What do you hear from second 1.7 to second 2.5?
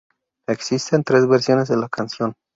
la canción.